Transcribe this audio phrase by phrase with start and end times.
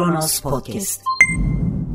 [0.00, 1.02] Kronos Podcast.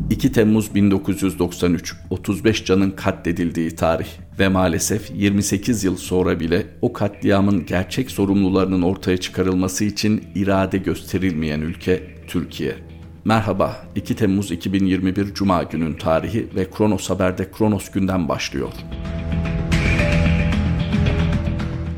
[0.10, 4.08] 2 Temmuz 1993, 35 canın katledildiği tarih
[4.39, 11.62] ve maalesef 28 yıl sonra bile o katliamın gerçek sorumlularının ortaya çıkarılması için irade gösterilmeyen
[11.62, 12.76] ülke Türkiye.
[13.24, 18.72] Merhaba, 2 Temmuz 2021 Cuma günün tarihi ve Kronos Haber'de Kronos günden başlıyor.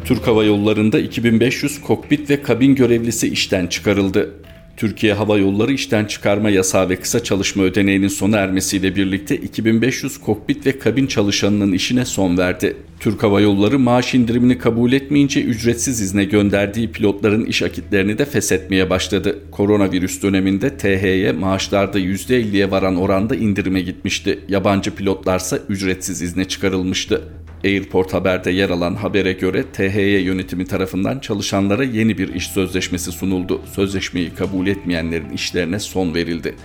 [0.05, 4.33] Türk Hava Yolları'nda 2500 kokpit ve kabin görevlisi işten çıkarıldı.
[4.77, 10.65] Türkiye Hava Yolları işten çıkarma yasağı ve kısa çalışma ödeneğinin sona ermesiyle birlikte 2500 kokpit
[10.65, 12.77] ve kabin çalışanının işine son verdi.
[12.99, 18.89] Türk Hava Yolları maaş indirimini kabul etmeyince ücretsiz izne gönderdiği pilotların iş akitlerini de feshetmeye
[18.89, 19.39] başladı.
[19.51, 24.39] Koronavirüs döneminde TH'ye maaşlarda %50'ye varan oranda indirime gitmişti.
[24.49, 27.21] Yabancı pilotlarsa ücretsiz izne çıkarılmıştı.
[27.63, 33.61] Airport Haber'de yer alan habere göre THY yönetimi tarafından çalışanlara yeni bir iş sözleşmesi sunuldu.
[33.73, 36.55] Sözleşmeyi kabul etmeyenlerin işlerine son verildi.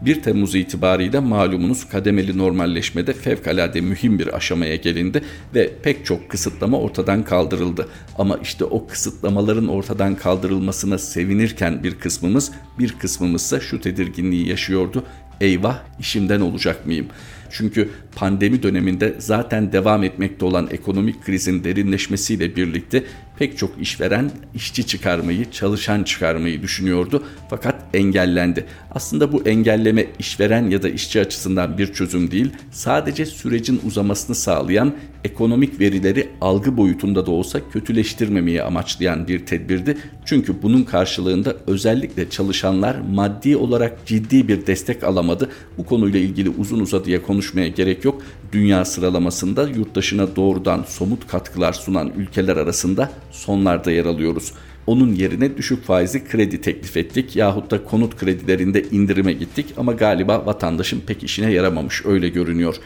[0.00, 6.80] 1 Temmuz itibariyle malumunuz kademeli normalleşmede fevkalade mühim bir aşamaya gelindi ve pek çok kısıtlama
[6.80, 7.88] ortadan kaldırıldı.
[8.18, 15.04] Ama işte o kısıtlamaların ortadan kaldırılmasına sevinirken bir kısmımız, bir kısmımızsa şu tedirginliği yaşıyordu.
[15.40, 17.06] Eyvah işimden olacak mıyım?
[17.50, 23.04] Çünkü pandemi döneminde zaten devam etmekte olan ekonomik krizin derinleşmesiyle birlikte
[23.40, 28.66] pek çok işveren işçi çıkarmayı, çalışan çıkarmayı düşünüyordu fakat engellendi.
[28.90, 34.94] Aslında bu engelleme işveren ya da işçi açısından bir çözüm değil, sadece sürecin uzamasını sağlayan
[35.24, 39.98] ekonomik verileri algı boyutunda da olsa kötüleştirmemeyi amaçlayan bir tedbirdi.
[40.24, 45.50] Çünkü bunun karşılığında özellikle çalışanlar maddi olarak ciddi bir destek alamadı.
[45.78, 48.19] Bu konuyla ilgili uzun uzadıya konuşmaya gerek yok.
[48.52, 54.52] Dünya sıralamasında yurt dışına doğrudan somut katkılar sunan ülkeler arasında sonlarda yer alıyoruz.
[54.86, 60.46] Onun yerine düşük faizli kredi teklif ettik yahut da konut kredilerinde indirime gittik ama galiba
[60.46, 62.76] vatandaşın pek işine yaramamış öyle görünüyor.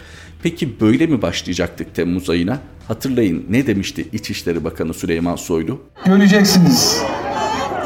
[0.42, 2.58] Peki böyle mi başlayacaktık Temmuz ayına?
[2.88, 5.80] Hatırlayın ne demişti İçişleri Bakanı Süleyman Soylu?
[6.04, 7.02] Göreceksiniz.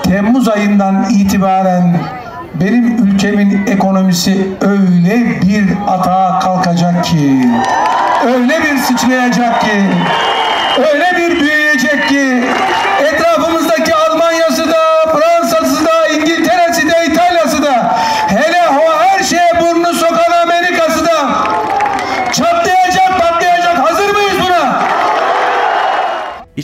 [0.03, 2.01] Temmuz ayından itibaren
[2.55, 7.49] benim ülkemin ekonomisi öyle bir atağa kalkacak ki,
[8.27, 9.83] öyle bir sıçrayacak ki,
[10.79, 12.45] öyle bir büyüyecek ki,
[13.01, 13.38] etrafımızdaki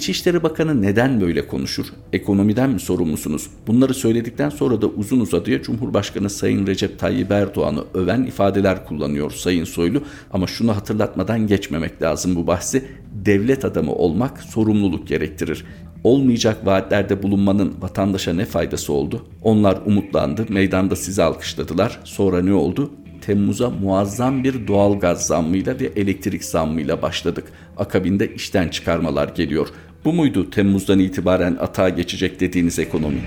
[0.04, 1.86] İçişleri Bakanı neden böyle konuşur?
[2.12, 3.50] Ekonomiden mi sorumlusunuz?
[3.66, 9.64] Bunları söyledikten sonra da uzun uzadıya Cumhurbaşkanı Sayın Recep Tayyip Erdoğan'ı öven ifadeler kullanıyor Sayın
[9.64, 10.02] Soylu.
[10.32, 12.84] Ama şunu hatırlatmadan geçmemek lazım bu bahsi.
[13.12, 15.64] Devlet adamı olmak sorumluluk gerektirir.
[16.04, 19.26] Olmayacak vaatlerde bulunmanın vatandaşa ne faydası oldu?
[19.42, 22.00] Onlar umutlandı, meydanda sizi alkışladılar.
[22.04, 22.90] Sonra ne oldu?
[23.20, 27.44] Temmuz'a muazzam bir doğal gaz zammıyla ve elektrik zammıyla başladık.
[27.76, 29.68] Akabinde işten çıkarmalar geliyor.
[30.04, 33.20] Bu muydu Temmuz'dan itibaren atağa geçecek dediğiniz ekonomi?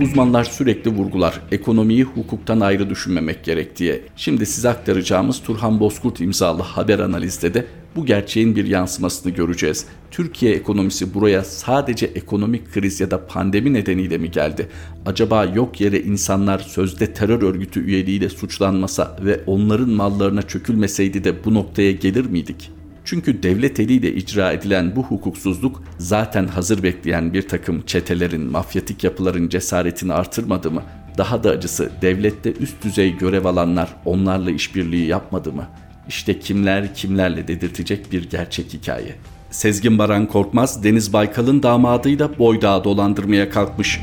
[0.00, 4.00] Uzmanlar sürekli vurgular ekonomiyi hukuktan ayrı düşünmemek gerek diye.
[4.16, 7.66] Şimdi size aktaracağımız Turhan Bozkurt imzalı haber analizde de
[7.96, 9.86] bu gerçeğin bir yansımasını göreceğiz.
[10.10, 14.68] Türkiye ekonomisi buraya sadece ekonomik kriz ya da pandemi nedeniyle mi geldi?
[15.06, 21.54] Acaba yok yere insanlar sözde terör örgütü üyeliğiyle suçlanmasa ve onların mallarına çökülmeseydi de bu
[21.54, 22.79] noktaya gelir miydik?
[23.04, 29.48] Çünkü devlet eliyle icra edilen bu hukuksuzluk zaten hazır bekleyen bir takım çetelerin, mafyatik yapıların
[29.48, 30.82] cesaretini artırmadı mı?
[31.18, 35.66] Daha da acısı devlette üst düzey görev alanlar onlarla işbirliği yapmadı mı?
[36.08, 39.14] İşte kimler kimlerle dedirtecek bir gerçek hikaye.
[39.50, 44.00] Sezgin Baran Korkmaz, Deniz Baykal'ın damadıyla Boydağı dolandırmaya kalkmış.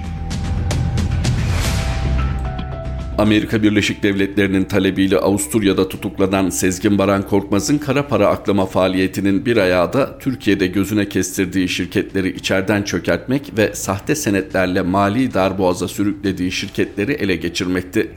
[3.17, 9.93] Amerika Birleşik Devletleri'nin talebiyle Avusturya'da tutuklanan Sezgin Baran Korkmaz'ın kara para aklama faaliyetinin bir ayağı
[9.93, 17.35] da Türkiye'de gözüne kestirdiği şirketleri içeriden çökertmek ve sahte senetlerle mali darboğaza sürüklediği şirketleri ele
[17.35, 18.11] geçirmekti.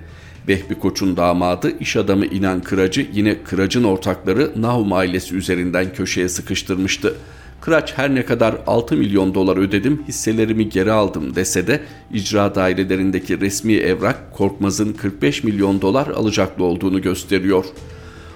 [0.49, 7.15] Vehbi Koç'un damadı iş adamı İnan Kıracı yine Kıracın ortakları Nahum ailesi üzerinden köşeye sıkıştırmıştı.
[7.61, 11.81] Kıraç her ne kadar 6 milyon dolar ödedim hisselerimi geri aldım dese de
[12.13, 17.65] icra dairelerindeki resmi evrak Korkmaz'ın 45 milyon dolar alacaklı olduğunu gösteriyor.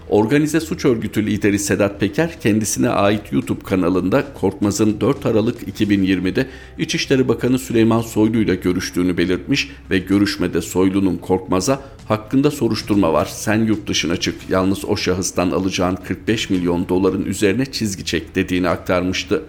[0.09, 6.47] Organize suç örgütü lideri Sedat Peker kendisine ait YouTube kanalında Korkmaz'ın 4 Aralık 2020'de
[6.79, 13.65] İçişleri Bakanı Süleyman Soylu ile görüştüğünü belirtmiş ve görüşmede Soylu'nun Korkmaz'a hakkında soruşturma var sen
[13.65, 19.43] yurt dışına çık yalnız o şahıstan alacağın 45 milyon doların üzerine çizgi çek dediğini aktarmıştı.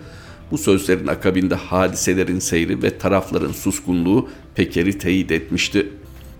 [0.52, 5.90] Bu sözlerin akabinde hadiselerin seyri ve tarafların suskunluğu Peker'i teyit etmişti.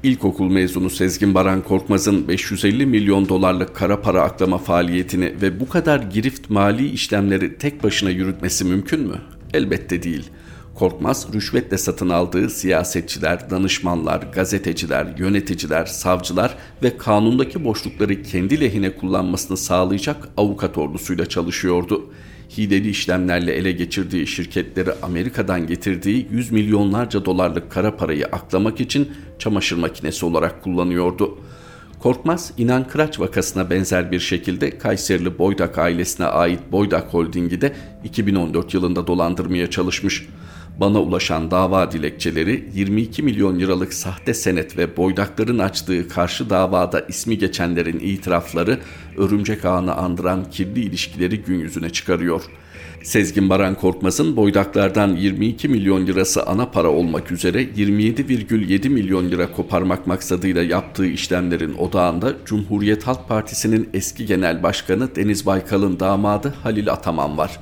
[0.06, 6.00] İlkokul mezunu Sezgin Baran Korkmaz'ın 550 milyon dolarlık kara para aklama faaliyetini ve bu kadar
[6.00, 9.22] girift mali işlemleri tek başına yürütmesi mümkün mü?
[9.54, 10.30] Elbette değil.
[10.76, 19.58] Korkmaz, rüşvetle satın aldığı siyasetçiler, danışmanlar, gazeteciler, yöneticiler, savcılar ve kanundaki boşlukları kendi lehine kullanmasını
[19.58, 22.10] sağlayacak avukat ordusuyla çalışıyordu.
[22.58, 29.78] Hileli işlemlerle ele geçirdiği şirketleri Amerika'dan getirdiği 100 milyonlarca dolarlık kara parayı aklamak için çamaşır
[29.78, 31.38] makinesi olarak kullanıyordu.
[32.00, 38.74] Korkmaz, İnan Kıraç vakasına benzer bir şekilde Kayserili Boydak ailesine ait Boydak Holding'i de 2014
[38.74, 40.28] yılında dolandırmaya çalışmış.
[40.80, 47.38] Bana ulaşan dava dilekçeleri 22 milyon liralık sahte senet ve boydakların açtığı karşı davada ismi
[47.38, 48.80] geçenlerin itirafları
[49.18, 52.42] örümcek ağını andıran kirli ilişkileri gün yüzüne çıkarıyor.
[53.04, 60.08] Sezgin Baran Korkmaz'ın boydaklardan 22 milyon lirası ana para olmak üzere 27,7 milyon lira koparmak
[60.08, 67.38] maksadıyla yaptığı işlemlerin odağında Cumhuriyet Halk Partisi'nin eski genel başkanı Deniz Baykal'ın damadı Halil Ataman
[67.38, 67.60] var.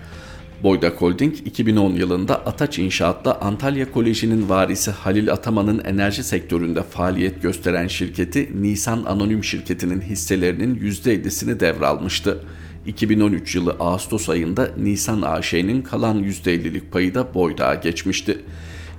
[0.63, 7.87] Boydak Holding 2010 yılında Ataç İnşaat'ta Antalya Koleji'nin varisi Halil Ataman'ın enerji sektöründe faaliyet gösteren
[7.87, 12.43] şirketi Nisan Anonim Şirketi'nin hisselerinin %50'sini devralmıştı.
[12.85, 18.39] 2013 yılı Ağustos ayında Nisan AŞ'nin kalan %50'lik payı da Boydak'a geçmişti.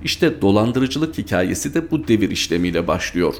[0.03, 3.33] İşte dolandırıcılık hikayesi de bu devir işlemiyle başlıyor.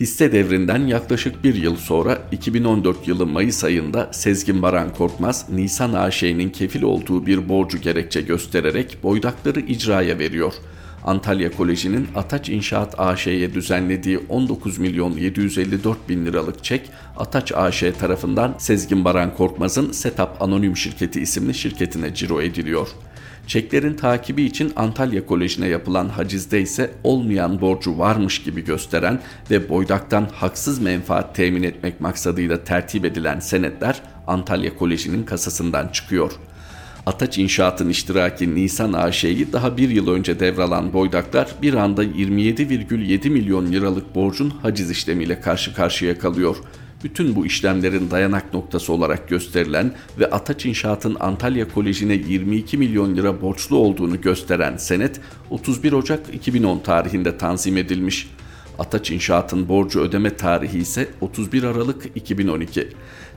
[0.00, 6.50] Hisse devrinden yaklaşık bir yıl sonra 2014 yılı Mayıs ayında Sezgin Baran Korkmaz, Nisan AŞ'nin
[6.50, 10.52] kefil olduğu bir borcu gerekçe göstererek boydakları icraya veriyor.
[11.04, 18.54] Antalya Koleji'nin Ataç İnşaat AŞ'ye düzenlediği 19 milyon 754 bin liralık çek Ataç AŞ tarafından
[18.58, 22.88] Sezgin Baran Korkmaz'ın Setap Anonim Şirketi isimli şirketine ciro ediliyor.
[23.46, 29.20] Çeklerin takibi için Antalya Koleji'ne yapılan hacizde ise olmayan borcu varmış gibi gösteren
[29.50, 36.32] ve boydaktan haksız menfaat temin etmek maksadıyla tertip edilen senetler Antalya Koleji'nin kasasından çıkıyor.
[37.06, 43.72] Ataç İnşaat'ın iştiraki Nisan AŞ'yi daha bir yıl önce devralan boydaklar bir anda 27,7 milyon
[43.72, 46.56] liralık borcun haciz işlemiyle karşı karşıya kalıyor
[47.04, 53.40] bütün bu işlemlerin dayanak noktası olarak gösterilen ve Ataç İnşaat'ın Antalya Koleji'ne 22 milyon lira
[53.40, 55.20] borçlu olduğunu gösteren senet
[55.50, 58.30] 31 Ocak 2010 tarihinde tanzim edilmiş.
[58.78, 62.88] Ataç İnşaat'ın borcu ödeme tarihi ise 31 Aralık 2012.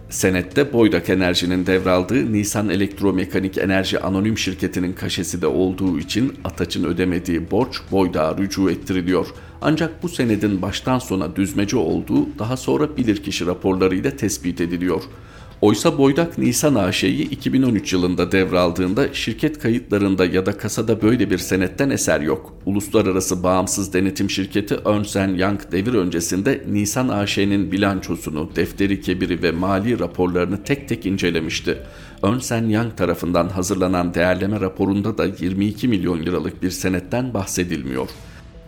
[0.09, 7.51] Senette Boydak Enerji'nin devraldığı Nisan Elektromekanik Enerji Anonim Şirketi'nin kaşesi de olduğu için Ataç'ın ödemediği
[7.51, 9.27] borç Boydak'a rücu ettiriliyor.
[9.61, 15.01] Ancak bu senedin baştan sona düzmece olduğu daha sonra bilirkişi raporlarıyla tespit ediliyor.
[15.61, 21.89] Oysa Boydak Nisan AŞ'yi 2013 yılında devraldığında şirket kayıtlarında ya da kasada böyle bir senetten
[21.89, 22.53] eser yok.
[22.65, 29.99] Uluslararası bağımsız denetim şirketi Ernst Young devir öncesinde Nisan AŞ'nin bilançosunu, defteri kebiri ve mali
[29.99, 31.77] raporlarını tek tek incelemişti.
[32.23, 38.09] Ernst Young tarafından hazırlanan değerleme raporunda da 22 milyon liralık bir senetten bahsedilmiyor.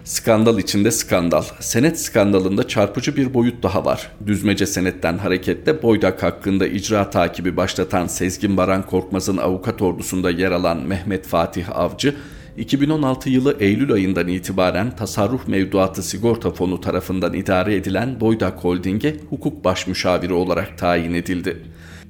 [0.03, 1.43] Skandal içinde skandal.
[1.59, 4.11] Senet skandalında çarpıcı bir boyut daha var.
[4.27, 10.77] Düzmece senetten hareketle Boydak hakkında icra takibi başlatan Sezgin Baran Korkmaz'ın avukat ordusunda yer alan
[10.77, 12.15] Mehmet Fatih Avcı,
[12.57, 19.63] 2016 yılı Eylül ayından itibaren Tasarruf Mevduatı Sigorta Fonu tarafından idare edilen Boydak Holding'e hukuk
[19.63, 21.63] başmüşaviri olarak tayin edildi.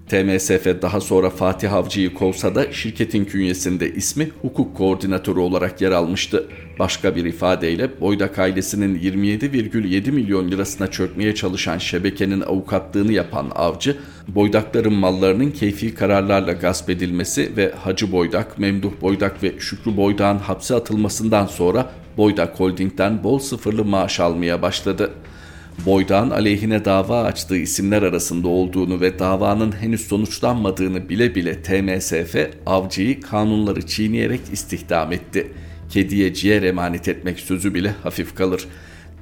[0.10, 6.48] TMSF daha sonra Fatih Avcı'yı kovsa da şirketin künyesinde ismi hukuk koordinatörü olarak yer almıştı.
[6.80, 13.98] Başka bir ifadeyle Boydak ailesinin 27,7 milyon lirasına çökmeye çalışan şebekenin avukatlığını yapan Avcı,
[14.28, 20.76] Boydakların mallarının keyfi kararlarla gasp edilmesi ve Hacı Boydak, Memduh Boydak ve Şükrü Boydak'ın hapse
[20.76, 25.12] atılmasından sonra Boydak Holding'den bol sıfırlı maaş almaya başladı.
[25.86, 33.22] Boydağ'ın aleyhine dava açtığı isimler arasında olduğunu ve davanın henüz sonuçlanmadığını bile bile TMSF avcıyı
[33.22, 35.52] kanunları çiğneyerek istihdam etti.
[35.90, 38.66] Kediye ciğer emanet etmek sözü bile hafif kalır.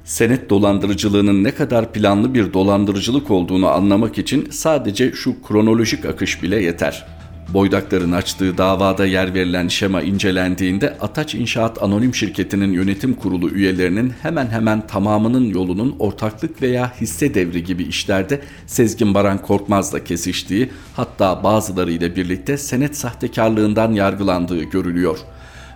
[0.04, 6.62] Senet dolandırıcılığının ne kadar planlı bir dolandırıcılık olduğunu anlamak için sadece şu kronolojik akış bile
[6.62, 7.17] yeter.
[7.48, 14.46] Boydakların açtığı davada yer verilen şema incelendiğinde Ataç İnşaat Anonim Şirketi'nin yönetim kurulu üyelerinin hemen
[14.46, 22.16] hemen tamamının yolunun ortaklık veya hisse devri gibi işlerde Sezgin Baran Korkmaz'la kesiştiği hatta bazılarıyla
[22.16, 25.18] birlikte senet sahtekarlığından yargılandığı görülüyor.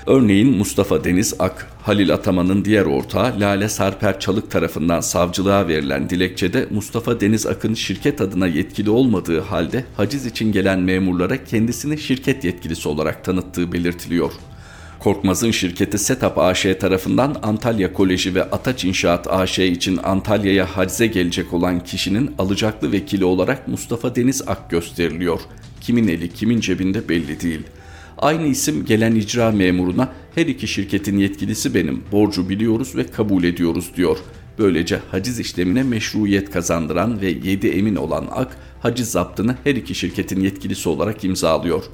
[0.06, 6.66] Örneğin Mustafa Deniz Ak, Halil Ataman'ın diğer ortağı Lale Sarper Çalık tarafından savcılığa verilen dilekçede
[6.70, 12.88] Mustafa Deniz Ak'ın şirket adına yetkili olmadığı halde haciz için gelen memurlara kendisini şirket yetkilisi
[12.88, 14.32] olarak tanıttığı belirtiliyor.
[14.98, 21.52] Korkmaz'ın şirketi Setap AŞ tarafından Antalya Koleji ve Ataç İnşaat AŞ için Antalya'ya hacize gelecek
[21.52, 25.40] olan kişinin alacaklı vekili olarak Mustafa Deniz Ak gösteriliyor.
[25.80, 27.81] Kimin eli kimin cebinde belli değil.''
[28.22, 33.90] Aynı isim gelen icra memuruna her iki şirketin yetkilisi benim, borcu biliyoruz ve kabul ediyoruz
[33.96, 34.18] diyor.
[34.58, 40.40] Böylece haciz işlemine meşruiyet kazandıran ve yedi emin olan AK, haciz zaptını her iki şirketin
[40.40, 41.84] yetkilisi olarak imzalıyor.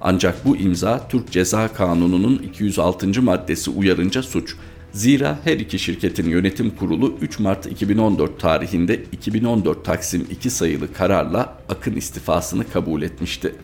[0.00, 3.22] Ancak bu imza Türk Ceza Kanunu'nun 206.
[3.22, 4.54] maddesi uyarınca suç.
[4.92, 11.58] Zira her iki şirketin yönetim kurulu 3 Mart 2014 tarihinde 2014 Taksim 2 sayılı kararla
[11.68, 13.54] Akın istifasını kabul etmişti.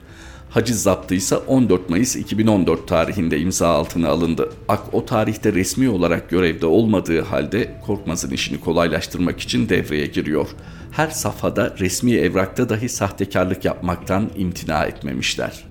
[0.55, 4.53] Haciz zaptı ise 14 Mayıs 2014 tarihinde imza altına alındı.
[4.69, 10.49] Ak o tarihte resmi olarak görevde olmadığı halde Korkmaz'ın işini kolaylaştırmak için devreye giriyor.
[10.91, 15.65] Her safhada resmi evrakta dahi sahtekarlık yapmaktan imtina etmemişler.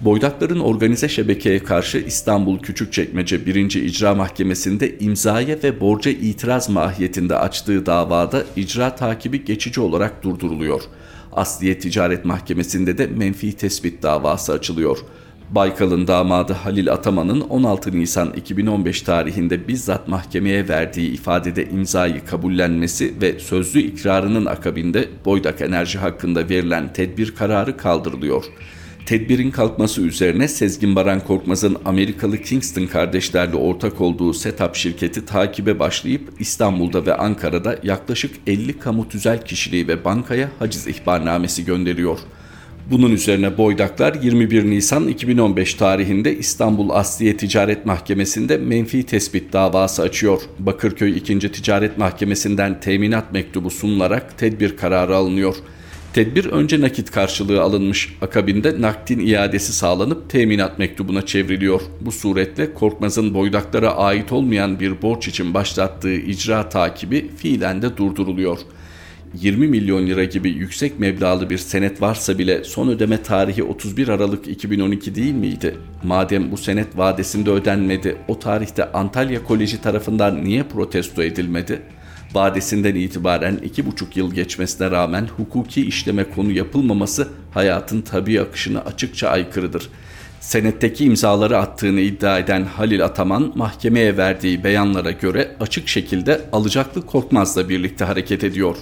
[0.00, 3.74] Boydakların organize şebekeye karşı İstanbul Küçükçekmece 1.
[3.74, 10.82] İcra Mahkemesi'nde imzaya ve borca itiraz mahiyetinde açtığı davada icra takibi geçici olarak durduruluyor.
[11.36, 14.98] Asliye Ticaret Mahkemesi'nde de menfi tespit davası açılıyor.
[15.50, 23.38] Baykal'ın damadı Halil Ataman'ın 16 Nisan 2015 tarihinde bizzat mahkemeye verdiği ifadede imzayı kabullenmesi ve
[23.38, 28.44] sözlü ikrarının akabinde Boydak Enerji hakkında verilen tedbir kararı kaldırılıyor.
[29.06, 36.32] Tedbirin kalkması üzerine Sezgin Baran Korkmaz'ın Amerikalı Kingston kardeşlerle ortak olduğu Setup şirketi takibe başlayıp
[36.38, 42.18] İstanbul'da ve Ankara'da yaklaşık 50 kamu tüzel kişiliği ve bankaya haciz ihbarnamesi gönderiyor.
[42.90, 50.40] Bunun üzerine Boydaklar 21 Nisan 2015 tarihinde İstanbul Asliye Ticaret Mahkemesi'nde menfi tespit davası açıyor.
[50.58, 51.38] Bakırköy 2.
[51.38, 55.75] Ticaret Mahkemesi'nden teminat mektubu sunularak tedbir kararı alınıyor.''
[56.16, 61.80] Tedbir önce nakit karşılığı alınmış, akabinde nakdin iadesi sağlanıp teminat mektubuna çevriliyor.
[62.00, 68.58] Bu suretle Korkmaz'ın boydaklara ait olmayan bir borç için başlattığı icra takibi fiilen de durduruluyor.
[69.34, 74.48] 20 milyon lira gibi yüksek meblağlı bir senet varsa bile son ödeme tarihi 31 Aralık
[74.48, 75.76] 2012 değil miydi?
[76.04, 81.95] Madem bu senet vadesinde ödenmedi, o tarihte Antalya Koleji tarafından niye protesto edilmedi?''
[82.34, 89.28] Vadesinden itibaren iki buçuk yıl geçmesine rağmen hukuki işleme konu yapılmaması hayatın tabi akışına açıkça
[89.28, 89.88] aykırıdır.
[90.40, 97.68] Senetteki imzaları attığını iddia eden Halil Ataman mahkemeye verdiği beyanlara göre açık şekilde alacaklı Korkmaz'la
[97.68, 98.76] birlikte hareket ediyor.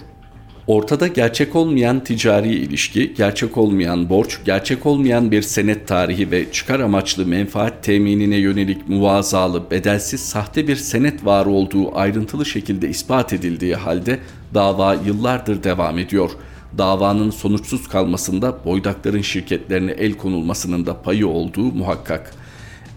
[0.66, 6.80] Ortada gerçek olmayan ticari ilişki, gerçek olmayan borç, gerçek olmayan bir senet tarihi ve çıkar
[6.80, 13.75] amaçlı menfaat teminine yönelik muvazalı, bedelsiz sahte bir senet var olduğu ayrıntılı şekilde ispat edildiği
[13.75, 14.18] halde
[14.54, 16.30] dava yıllardır devam ediyor.
[16.78, 22.43] Davanın sonuçsuz kalmasında boydakların şirketlerine el konulmasının da payı olduğu muhakkak.''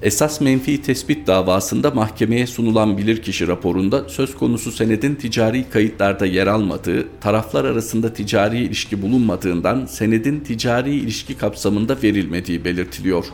[0.01, 7.07] Esas menfi tespit davasında mahkemeye sunulan bilirkişi raporunda söz konusu senedin ticari kayıtlarda yer almadığı,
[7.21, 13.25] taraflar arasında ticari ilişki bulunmadığından senedin ticari ilişki kapsamında verilmediği belirtiliyor.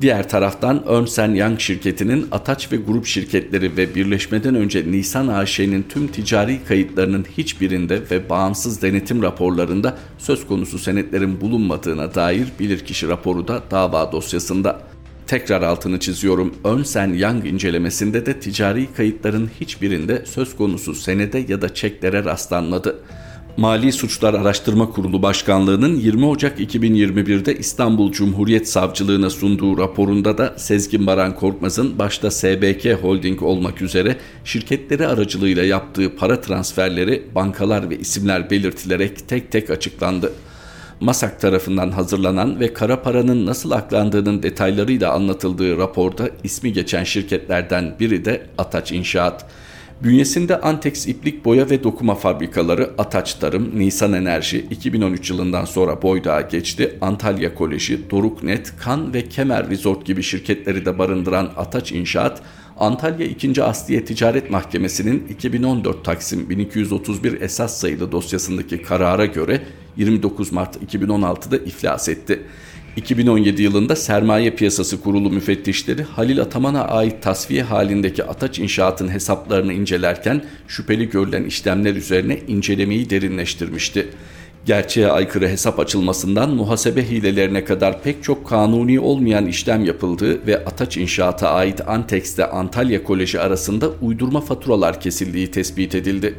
[0.00, 6.06] Diğer taraftan Ernst Young şirketinin Ataç ve grup şirketleri ve birleşmeden önce Nisan AŞ'nin tüm
[6.06, 13.62] ticari kayıtlarının hiçbirinde ve bağımsız denetim raporlarında söz konusu senetlerin bulunmadığına dair bilirkişi raporu da
[13.70, 14.80] dava dosyasında.
[15.28, 16.54] Tekrar altını çiziyorum.
[16.64, 22.98] Önsen Young incelemesinde de ticari kayıtların hiçbirinde söz konusu senede ya da çeklere rastlanmadı.
[23.56, 31.06] Mali Suçlar Araştırma Kurulu Başkanlığı'nın 20 Ocak 2021'de İstanbul Cumhuriyet Savcılığına sunduğu raporunda da Sezgin
[31.06, 38.50] Baran Korkmaz'ın başta SBK Holding olmak üzere şirketleri aracılığıyla yaptığı para transferleri bankalar ve isimler
[38.50, 40.32] belirtilerek tek tek açıklandı.
[41.00, 48.24] MASAK tarafından hazırlanan ve kara paranın nasıl aklandığının detaylarıyla anlatıldığı raporda ismi geçen şirketlerden biri
[48.24, 49.46] de Ataç İnşaat.
[50.02, 56.40] Bünyesinde Antex iplik boya ve dokuma fabrikaları Ataç Tarım, Nisan Enerji 2013 yılından sonra Boydağa
[56.40, 56.98] geçti.
[57.00, 62.42] Antalya Koleji, Doruknet, Kan ve Kemer Resort gibi şirketleri de barındıran Ataç İnşaat,
[62.78, 63.62] Antalya 2.
[63.62, 69.60] Asliye Ticaret Mahkemesi'nin 2014 Taksim 1231 esas sayılı dosyasındaki karara göre
[69.98, 72.42] 29 Mart 2016'da iflas etti.
[72.96, 80.42] 2017 yılında Sermaye Piyasası Kurulu müfettişleri Halil Ataman'a ait tasfiye halindeki Ataç İnşaat'ın hesaplarını incelerken
[80.68, 84.08] şüpheli görülen işlemler üzerine incelemeyi derinleştirmişti.
[84.66, 90.96] Gerçeğe aykırı hesap açılmasından muhasebe hilelerine kadar pek çok kanuni olmayan işlem yapıldığı ve Ataç
[90.96, 96.34] İnşaat'a ait Antex'te Antalya Koleji arasında uydurma faturalar kesildiği tespit edildi.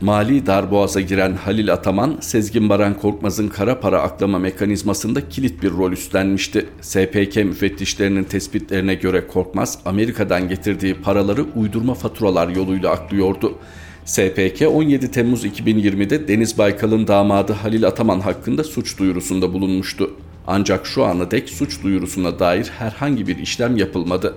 [0.00, 5.92] Mali darboğaza giren Halil Ataman, Sezgin Baran Korkmaz'ın kara para aklama mekanizmasında kilit bir rol
[5.92, 6.66] üstlenmişti.
[6.80, 13.58] SPK müfettişlerinin tespitlerine göre Korkmaz, Amerika'dan getirdiği paraları uydurma faturalar yoluyla aklıyordu.
[14.04, 20.10] SPK 17 Temmuz 2020'de Deniz Baykal'ın damadı Halil Ataman hakkında suç duyurusunda bulunmuştu.
[20.46, 24.34] Ancak şu ana dek suç duyurusuna dair herhangi bir işlem yapılmadı.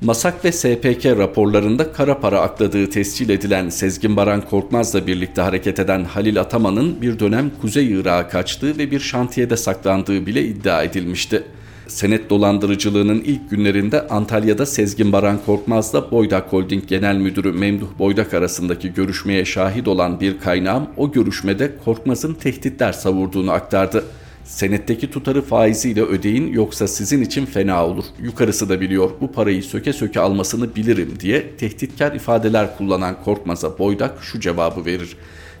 [0.00, 6.04] Masak ve SPK raporlarında kara para akladığı tescil edilen Sezgin Baran Korkmaz'la birlikte hareket eden
[6.04, 11.42] Halil Ataman'ın bir dönem Kuzey Irak'a kaçtığı ve bir şantiyede saklandığı bile iddia edilmişti.
[11.86, 18.94] Senet dolandırıcılığının ilk günlerinde Antalya'da Sezgin Baran Korkmaz'la Boydak Holding Genel Müdürü Memduh Boydak arasındaki
[18.94, 24.04] görüşmeye şahit olan bir kaynağım o görüşmede Korkmaz'ın tehditler savurduğunu aktardı.
[24.50, 28.04] Senetteki tutarı faiziyle ödeyin yoksa sizin için fena olur.
[28.22, 34.22] Yukarısı da biliyor bu parayı söke söke almasını bilirim diye tehditkar ifadeler kullanan Korkmaz'a Boydak
[34.22, 35.16] şu cevabı verir.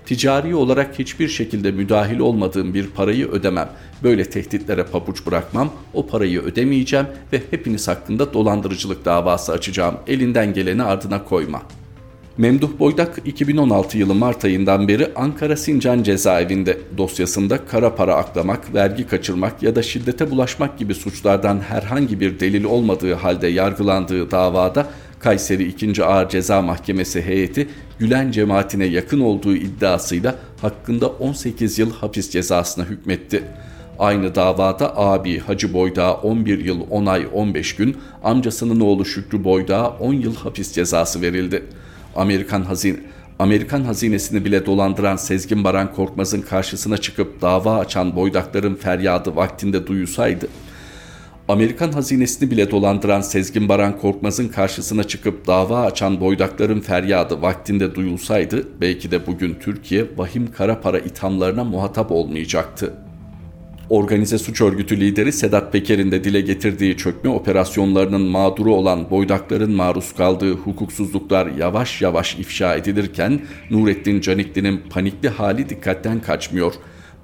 [0.06, 3.68] Ticari olarak hiçbir şekilde müdahil olmadığım bir parayı ödemem.
[4.02, 5.72] Böyle tehditlere pabuç bırakmam.
[5.94, 9.96] O parayı ödemeyeceğim ve hepiniz hakkında dolandırıcılık davası açacağım.
[10.06, 11.79] Elinden geleni ardına koyma.''
[12.38, 19.06] Memduh Boydak 2016 yılı Mart ayından beri Ankara Sincan cezaevinde dosyasında kara para aklamak, vergi
[19.06, 24.86] kaçırmak ya da şiddete bulaşmak gibi suçlardan herhangi bir delil olmadığı halde yargılandığı davada
[25.18, 26.04] Kayseri 2.
[26.04, 27.68] Ağır Ceza Mahkemesi heyeti
[27.98, 33.42] Gülen cemaatine yakın olduğu iddiasıyla hakkında 18 yıl hapis cezasına hükmetti.
[33.98, 39.88] Aynı davada abi Hacı Boydağ 11 yıl 10 ay 15 gün, amcasının oğlu Şükrü Boydağ
[39.88, 41.64] 10 yıl hapis cezası verildi.
[42.16, 42.96] Amerikan hazine
[43.38, 50.48] Amerikan hazinesini bile dolandıran Sezgin Baran Korkmaz'ın karşısına çıkıp dava açan boydakların feryadı vaktinde duyulsaydı,
[51.48, 58.68] Amerikan hazinesini bile dolandıran Sezgin Baran Korkmaz'ın karşısına çıkıp dava açan boydakların feryadı vaktinde duyulsaydı,
[58.80, 62.94] belki de bugün Türkiye vahim kara para ithamlarına muhatap olmayacaktı.
[63.90, 70.12] Organize suç örgütü lideri Sedat Peker'in de dile getirdiği çökme operasyonlarının mağduru olan boydakların maruz
[70.12, 76.72] kaldığı hukuksuzluklar yavaş yavaş ifşa edilirken Nurettin Canikli'nin panikli hali dikkatten kaçmıyor.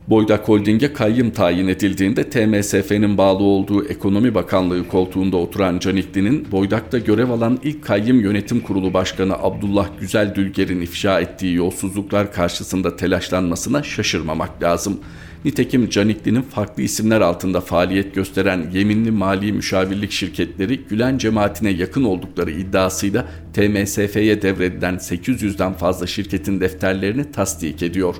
[0.08, 7.30] Boydak Holding'e kayyım tayin edildiğinde TMSF'nin bağlı olduğu Ekonomi Bakanlığı koltuğunda oturan Canikli'nin Boydak'ta görev
[7.30, 14.62] alan ilk kayyım yönetim kurulu başkanı Abdullah Güzel Dülger'in ifşa ettiği yolsuzluklar karşısında telaşlanmasına şaşırmamak
[14.62, 15.00] lazım.''
[15.46, 22.50] Nitekim Canikli'nin farklı isimler altında faaliyet gösteren yeminli mali müşavirlik şirketleri Gülen cemaatine yakın oldukları
[22.50, 28.16] iddiasıyla TMSF'ye devredilen 800'den fazla şirketin defterlerini tasdik ediyor.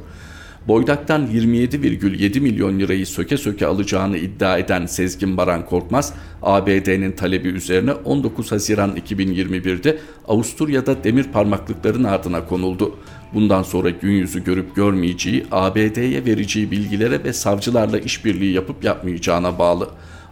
[0.69, 7.93] Boydak'tan 27,7 milyon lirayı söke söke alacağını iddia eden Sezgin Baran Korkmaz, ABD'nin talebi üzerine
[7.93, 12.97] 19 Haziran 2021'de Avusturya'da demir parmaklıkların ardına konuldu.
[13.35, 19.89] Bundan sonra gün yüzü görüp görmeyeceği, ABD'ye vereceği bilgilere ve savcılarla işbirliği yapıp yapmayacağına bağlı.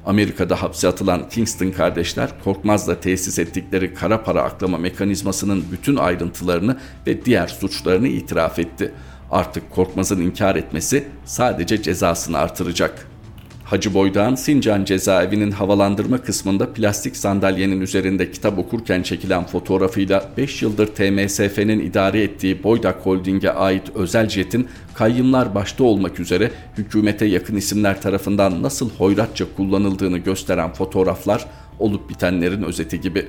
[0.07, 6.77] Amerika'da hapse atılan Kingston kardeşler Korkmaz'la tesis ettikleri kara para aklama mekanizmasının bütün ayrıntılarını
[7.07, 8.93] ve diğer suçlarını itiraf etti.
[9.31, 13.14] Artık Korkmaz'ın inkar etmesi sadece cezasını artıracak.''
[13.65, 20.87] Hacı Boydağ'ın Sincan cezaevinin havalandırma kısmında plastik sandalyenin üzerinde kitap okurken çekilen fotoğrafıyla 5 yıldır
[20.87, 28.03] TMSF'nin idare ettiği Boydak Holding'e ait özel jetin kayyımlar başta olmak üzere hükümete yakın isimler
[28.03, 31.47] tarafından nasıl hoyratça kullanıldığını gösteren fotoğraflar
[31.79, 33.27] olup bitenlerin özeti gibi.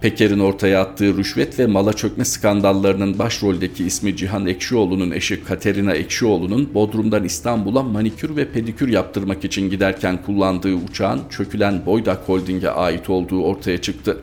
[0.00, 6.74] Peker'in ortaya attığı rüşvet ve mala çökme skandallarının başroldeki ismi Cihan Ekşioğlu'nun eşi Katerina Ekşioğlu'nun
[6.74, 13.42] Bodrum'dan İstanbul'a manikür ve pedikür yaptırmak için giderken kullandığı uçağın çökülen Boydak Holding'e ait olduğu
[13.42, 14.20] ortaya çıktı.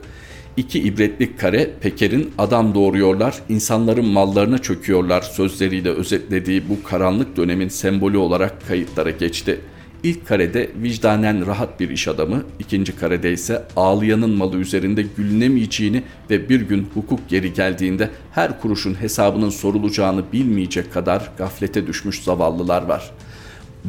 [0.56, 8.16] İki ibretlik kare Peker'in adam doğuruyorlar, insanların mallarına çöküyorlar sözleriyle özetlediği bu karanlık dönemin sembolü
[8.16, 14.56] olarak kayıtlara geçti.'' İlk karede vicdanen rahat bir iş adamı, ikinci karede ise ağlayanın malı
[14.56, 21.86] üzerinde gülünemeyeceğini ve bir gün hukuk geri geldiğinde her kuruşun hesabının sorulacağını bilmeyecek kadar gaflete
[21.86, 23.10] düşmüş zavallılar var.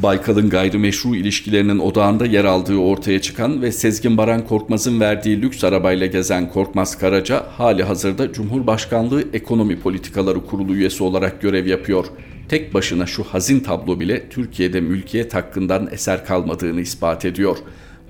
[0.02, 6.06] Baykal'ın gayrimeşru ilişkilerinin odağında yer aldığı ortaya çıkan ve Sezgin Baran Korkmaz'ın verdiği lüks arabayla
[6.06, 12.04] gezen Korkmaz Karaca hali hazırda Cumhurbaşkanlığı Ekonomi Politikaları Kurulu üyesi olarak görev yapıyor.
[12.48, 17.56] Tek başına şu hazin tablo bile Türkiye'de mülkiyet hakkından eser kalmadığını ispat ediyor.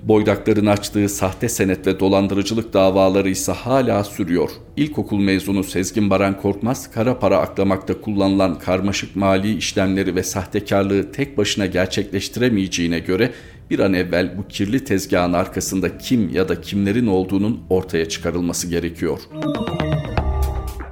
[0.03, 4.49] Boydakların açtığı sahte senet ve dolandırıcılık davaları ise hala sürüyor.
[4.77, 11.37] İlkokul mezunu Sezgin Baran Korkmaz, kara para aklamakta kullanılan karmaşık mali işlemleri ve sahtekarlığı tek
[11.37, 13.31] başına gerçekleştiremeyeceğine göre
[13.69, 19.19] bir an evvel bu kirli tezgahın arkasında kim ya da kimlerin olduğunun ortaya çıkarılması gerekiyor.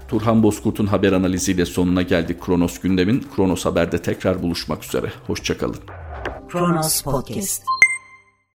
[0.07, 3.25] Turhan Bozkurt'un haber analiziyle sonuna geldik Kronos gündemin.
[3.35, 5.07] Kronos Haber'de tekrar buluşmak üzere.
[5.27, 5.77] Hoşçakalın.
[6.49, 7.78] Kronos Podcast